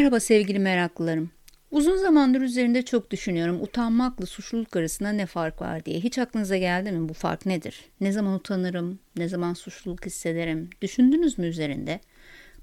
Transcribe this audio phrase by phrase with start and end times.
[0.00, 1.30] Merhaba sevgili meraklılarım.
[1.70, 3.62] Uzun zamandır üzerinde çok düşünüyorum.
[3.62, 6.00] Utanmakla suçluluk arasında ne fark var diye.
[6.00, 7.84] Hiç aklınıza geldi mi bu fark nedir?
[8.00, 8.98] Ne zaman utanırım?
[9.16, 10.70] Ne zaman suçluluk hissederim?
[10.82, 12.00] Düşündünüz mü üzerinde?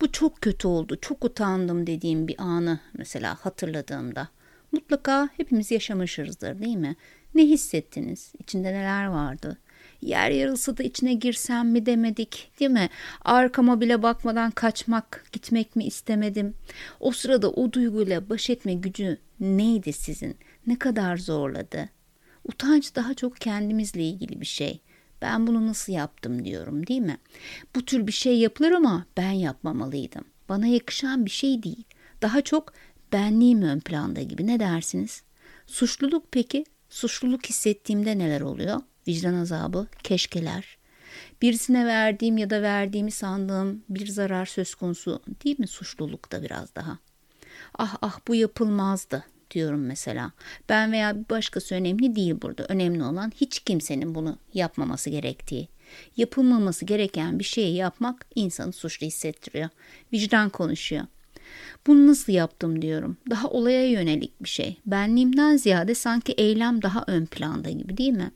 [0.00, 4.28] Bu çok kötü oldu, çok utandım dediğim bir anı mesela hatırladığımda.
[4.72, 6.96] Mutlaka hepimiz yaşamışızdır değil mi?
[7.34, 8.32] Ne hissettiniz?
[8.38, 9.58] İçinde neler vardı?
[10.00, 12.88] Yer yarılsa da içine girsem mi demedik değil mi?
[13.22, 16.54] Arkama bile bakmadan kaçmak, gitmek mi istemedim?
[17.00, 20.36] O sırada o duyguyla baş etme gücü neydi sizin?
[20.66, 21.88] Ne kadar zorladı?
[22.44, 24.80] Utanç daha çok kendimizle ilgili bir şey.
[25.22, 27.18] Ben bunu nasıl yaptım diyorum değil mi?
[27.74, 30.24] Bu tür bir şey yapılır ama ben yapmamalıydım.
[30.48, 31.84] Bana yakışan bir şey değil.
[32.22, 32.72] Daha çok
[33.12, 35.22] benliğim ön planda gibi ne dersiniz?
[35.66, 36.64] Suçluluk peki?
[36.88, 38.80] Suçluluk hissettiğimde neler oluyor?
[39.08, 40.78] vicdan azabı, keşkeler.
[41.42, 46.74] Birisine verdiğim ya da verdiğimi sandığım bir zarar söz konusu değil mi suçluluk da biraz
[46.74, 46.98] daha.
[47.78, 50.32] Ah ah bu yapılmazdı diyorum mesela.
[50.68, 52.64] Ben veya bir başkası önemli değil burada.
[52.64, 55.68] Önemli olan hiç kimsenin bunu yapmaması gerektiği.
[56.16, 59.68] Yapılmaması gereken bir şeyi yapmak insanı suçlu hissettiriyor.
[60.12, 61.04] Vicdan konuşuyor.
[61.86, 63.16] Bunu nasıl yaptım diyorum.
[63.30, 64.76] Daha olaya yönelik bir şey.
[64.86, 68.30] Benliğimden ziyade sanki eylem daha ön planda gibi değil mi?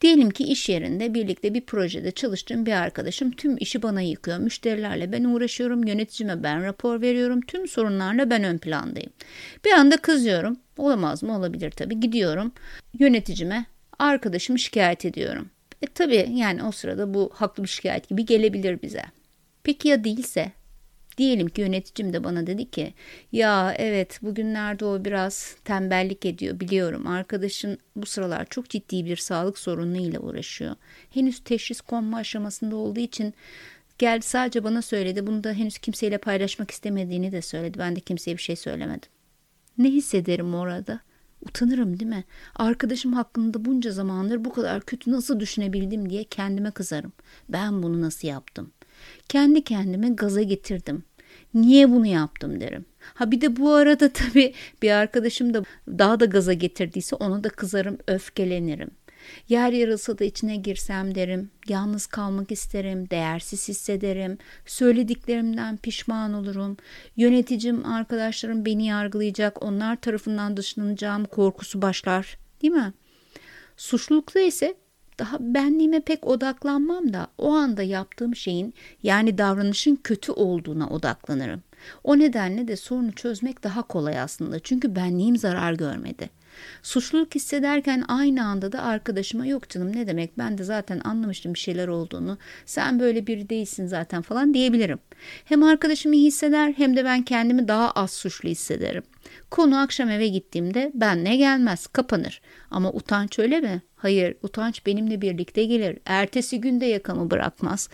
[0.00, 4.38] Diyelim ki iş yerinde birlikte bir projede çalıştığım bir arkadaşım tüm işi bana yıkıyor.
[4.38, 9.10] Müşterilerle ben uğraşıyorum, yöneticime ben rapor veriyorum, tüm sorunlarla ben ön plandayım.
[9.64, 10.56] Bir anda kızıyorum.
[10.76, 11.38] Olamaz mı?
[11.38, 12.00] Olabilir tabii.
[12.00, 12.52] Gidiyorum
[12.98, 13.66] yöneticime
[13.98, 15.50] arkadaşımı şikayet ediyorum.
[15.82, 19.02] E tabii yani o sırada bu haklı bir şikayet gibi gelebilir bize.
[19.62, 20.52] Peki ya değilse?
[21.18, 22.94] Diyelim ki yöneticim de bana dedi ki
[23.32, 27.06] ya evet bugünlerde o biraz tembellik ediyor biliyorum.
[27.06, 30.76] Arkadaşın bu sıralar çok ciddi bir sağlık sorunuyla uğraşıyor.
[31.10, 33.34] Henüz teşhis konma aşamasında olduğu için
[33.98, 35.26] geldi sadece bana söyledi.
[35.26, 37.78] Bunu da henüz kimseyle paylaşmak istemediğini de söyledi.
[37.78, 39.10] Ben de kimseye bir şey söylemedim.
[39.78, 41.00] Ne hissederim orada?
[41.42, 42.24] Utanırım değil mi?
[42.54, 47.12] Arkadaşım hakkında bunca zamandır bu kadar kötü nasıl düşünebildim diye kendime kızarım.
[47.48, 48.72] Ben bunu nasıl yaptım?
[49.28, 51.04] Kendi kendime gaza getirdim.
[51.54, 52.84] Niye bunu yaptım derim.
[53.14, 57.48] Ha bir de bu arada tabii bir arkadaşım da daha da gaza getirdiyse ona da
[57.48, 58.90] kızarım, öfkelenirim.
[59.48, 61.50] Yer yarılsa da içine girsem derim.
[61.68, 64.38] Yalnız kalmak isterim, değersiz hissederim.
[64.66, 66.76] Söylediklerimden pişman olurum.
[67.16, 72.38] Yöneticim, arkadaşlarım beni yargılayacak, onlar tarafından dışlanacağım korkusu başlar.
[72.62, 72.92] Değil mi?
[73.76, 74.74] Suçlulukta ise
[75.18, 81.62] daha benliğime pek odaklanmam da o anda yaptığım şeyin yani davranışın kötü olduğuna odaklanırım.
[82.04, 86.30] O nedenle de sorunu çözmek daha kolay aslında çünkü benliğim zarar görmedi.
[86.82, 91.58] Suçluluk hissederken aynı anda da arkadaşıma yok canım ne demek ben de zaten anlamıştım bir
[91.58, 94.98] şeyler olduğunu sen böyle biri değilsin zaten falan diyebilirim.
[95.44, 99.02] Hem arkadaşım iyi hisseder hem de ben kendimi daha az suçlu hissederim.
[99.50, 102.40] Konu akşam eve gittiğimde ben ne gelmez kapanır
[102.70, 103.82] ama utanç öyle mi?
[103.98, 105.98] Hayır utanç benimle birlikte gelir.
[106.04, 107.88] Ertesi günde yakamı bırakmaz.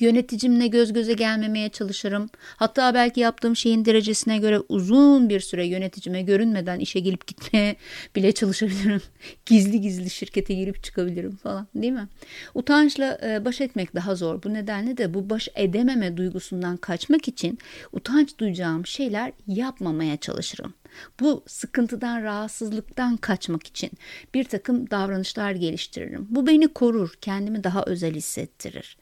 [0.00, 2.30] Yöneticimle göz göze gelmemeye çalışırım.
[2.56, 7.76] Hatta belki yaptığım şeyin derecesine göre uzun bir süre yöneticime görünmeden işe gelip gitmeye
[8.16, 9.02] bile çalışabilirim.
[9.46, 12.08] Gizli gizli şirkete girip çıkabilirim falan değil mi?
[12.54, 14.42] Utançla e, baş etmek daha zor.
[14.42, 17.58] Bu nedenle de bu baş edememe duygusundan kaçmak için
[17.92, 20.74] utanç duyacağım şeyler yapmamaya çalışırım.
[21.20, 23.90] Bu sıkıntıdan, rahatsızlıktan kaçmak için
[24.34, 26.26] bir takım davranışlar geliştiririm.
[26.30, 28.96] Bu beni korur, kendimi daha özel hissettirir.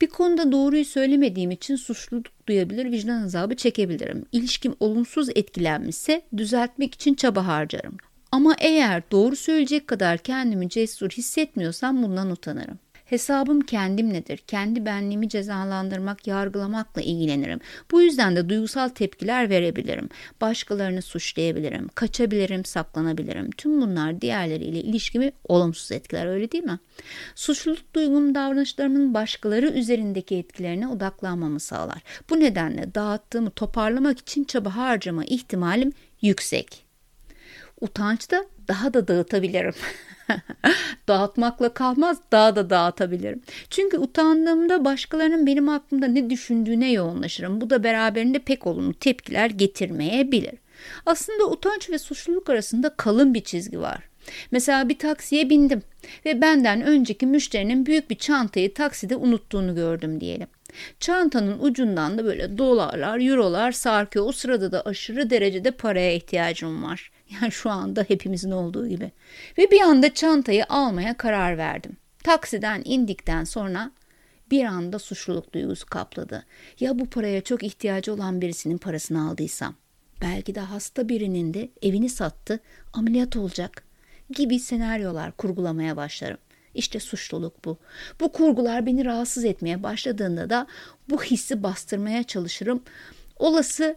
[0.00, 4.24] Bir konuda doğruyu söylemediğim için suçluluk duyabilir, vicdan azabı çekebilirim.
[4.32, 7.96] İlişkim olumsuz etkilenmişse düzeltmek için çaba harcarım.
[8.32, 12.78] Ama eğer doğru söyleyecek kadar kendimi cesur hissetmiyorsam bundan utanırım.
[13.12, 14.36] Hesabım kendimledir.
[14.38, 17.60] Kendi benliğimi cezalandırmak, yargılamakla ilgilenirim.
[17.90, 20.08] Bu yüzden de duygusal tepkiler verebilirim.
[20.40, 23.50] Başkalarını suçlayabilirim, kaçabilirim, saklanabilirim.
[23.50, 26.78] Tüm bunlar diğerleriyle ilişkimi olumsuz etkiler öyle değil mi?
[27.34, 32.02] Suçluluk duygum davranışlarımın başkaları üzerindeki etkilerine odaklanmamı sağlar.
[32.30, 35.92] Bu nedenle dağıttığımı toparlamak için çaba harcama ihtimalim
[36.22, 36.91] yüksek.
[37.82, 39.74] Utanç da daha da dağıtabilirim.
[41.08, 43.42] Dağıtmakla kalmaz daha da dağıtabilirim.
[43.70, 47.60] Çünkü utandığımda başkalarının benim hakkımda ne düşündüğüne yoğunlaşırım.
[47.60, 50.54] Bu da beraberinde pek olumlu tepkiler getirmeyebilir.
[51.06, 53.98] Aslında utanç ve suçluluk arasında kalın bir çizgi var.
[54.50, 55.82] Mesela bir taksiye bindim
[56.24, 60.46] ve benden önceki müşterinin büyük bir çantayı takside unuttuğunu gördüm diyelim.
[61.00, 64.26] Çantanın ucundan da böyle dolarlar, eurolar sarkıyor.
[64.26, 67.11] O sırada da aşırı derecede paraya ihtiyacım var.
[67.42, 69.12] Yani şu anda hepimizin olduğu gibi.
[69.58, 71.96] Ve bir anda çantayı almaya karar verdim.
[72.24, 73.90] Taksiden indikten sonra
[74.50, 76.44] bir anda suçluluk duygusu kapladı.
[76.80, 79.74] Ya bu paraya çok ihtiyacı olan birisinin parasını aldıysam?
[80.22, 82.60] Belki de hasta birinin de evini sattı,
[82.92, 83.84] ameliyat olacak
[84.30, 86.38] gibi senaryolar kurgulamaya başlarım.
[86.74, 87.78] İşte suçluluk bu.
[88.20, 90.66] Bu kurgular beni rahatsız etmeye başladığında da
[91.10, 92.82] bu hissi bastırmaya çalışırım.
[93.36, 93.96] Olası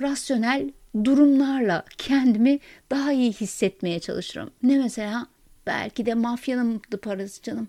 [0.00, 0.70] rasyonel
[1.04, 2.58] durumlarla kendimi
[2.90, 4.50] daha iyi hissetmeye çalışırım.
[4.62, 5.26] Ne mesela?
[5.66, 7.68] Belki de mafyanındı parası canım.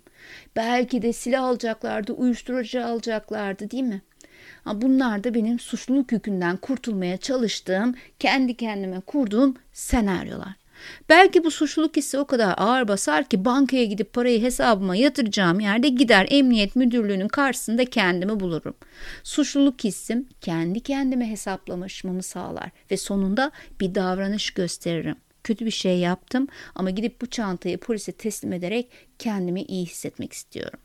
[0.55, 4.01] Belki de silah alacaklardı, uyuşturucu alacaklardı değil mi?
[4.73, 10.53] Bunlar da benim suçluluk yükünden kurtulmaya çalıştığım, kendi kendime kurduğum senaryolar.
[11.09, 15.87] Belki bu suçluluk hissi o kadar ağır basar ki bankaya gidip parayı hesabıma yatıracağım yerde
[15.87, 18.73] gider emniyet müdürlüğünün karşısında kendimi bulurum.
[19.23, 23.51] Suçluluk hissim kendi kendime hesaplamışmamı sağlar ve sonunda
[23.81, 25.15] bir davranış gösteririm.
[25.43, 28.89] Kötü bir şey yaptım ama gidip bu çantayı polise teslim ederek
[29.19, 30.79] kendimi iyi hissetmek istiyorum.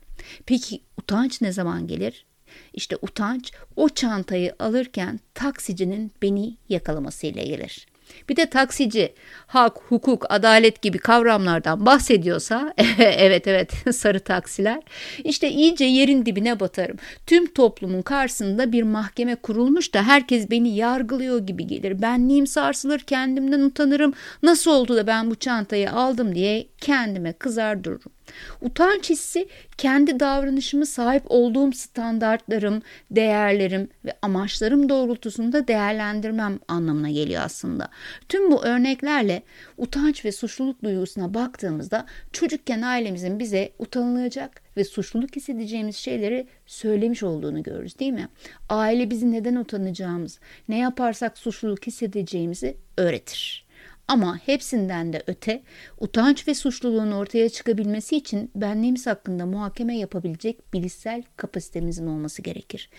[0.45, 2.25] Peki utanç ne zaman gelir?
[2.73, 7.87] İşte utanç o çantayı alırken taksicinin beni yakalamasıyla gelir.
[8.29, 9.13] Bir de taksici
[9.47, 14.79] hak, hukuk, adalet gibi kavramlardan bahsediyorsa evet evet sarı taksiler
[15.23, 16.97] işte iyice yerin dibine batarım.
[17.27, 22.01] Tüm toplumun karşısında bir mahkeme kurulmuş da herkes beni yargılıyor gibi gelir.
[22.01, 24.13] Benliğim sarsılır, kendimden utanırım.
[24.43, 28.11] Nasıl oldu da ben bu çantayı aldım diye kendime kızar dururum.
[28.61, 29.47] Utanç hissi
[29.77, 32.81] kendi davranışımı sahip olduğum standartlarım,
[33.11, 37.89] değerlerim ve amaçlarım doğrultusunda değerlendirmem anlamına geliyor aslında.
[38.29, 39.43] Tüm bu örneklerle
[39.77, 47.63] utanç ve suçluluk duygusuna baktığımızda çocukken ailemizin bize utanılacak ve suçluluk hissedeceğimiz şeyleri söylemiş olduğunu
[47.63, 48.27] görürüz değil mi?
[48.69, 50.39] Aile bizi neden utanacağımız,
[50.69, 53.62] ne yaparsak suçluluk hissedeceğimizi öğretir.
[54.07, 55.61] Ama hepsinden de öte
[55.99, 62.89] utanç ve suçluluğun ortaya çıkabilmesi için benliğimiz hakkında muhakeme yapabilecek bilişsel kapasitemizin olması gerekir.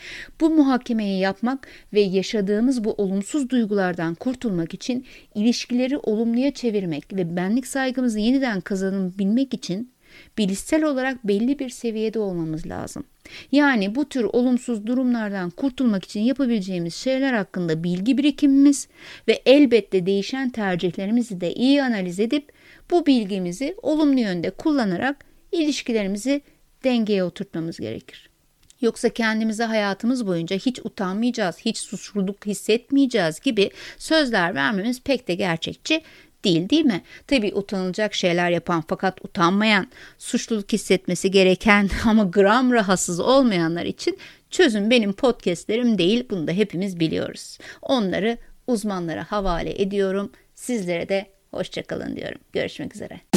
[0.40, 7.66] Bu muhakemeyi yapmak ve yaşadığımız bu olumsuz duygulardan kurtulmak için ilişkileri olumluya çevirmek ve benlik
[7.66, 9.94] saygımızı yeniden kazanabilmek için
[10.38, 13.05] bilişsel olarak belli bir seviyede olmamız lazım.
[13.52, 18.88] Yani bu tür olumsuz durumlardan kurtulmak için yapabileceğimiz şeyler hakkında bilgi birikimimiz
[19.28, 22.52] ve elbette değişen tercihlerimizi de iyi analiz edip
[22.90, 26.43] bu bilgimizi olumlu yönde kullanarak ilişkilerimizi
[26.84, 28.31] dengeye oturtmamız gerekir.
[28.81, 36.02] Yoksa kendimize hayatımız boyunca hiç utanmayacağız, hiç suçluluk hissetmeyeceğiz gibi sözler vermemiz pek de gerçekçi
[36.44, 37.02] değil değil mi?
[37.26, 39.87] Tabii utanılacak şeyler yapan fakat utanmayan,
[40.19, 44.19] suçluluk hissetmesi gereken ama gram rahatsız olmayanlar için
[44.50, 46.26] çözüm benim podcastlerim değil.
[46.31, 47.58] Bunu da hepimiz biliyoruz.
[47.82, 50.32] Onları uzmanlara havale ediyorum.
[50.55, 52.41] Sizlere de hoşçakalın diyorum.
[52.52, 53.33] Görüşmek üzere.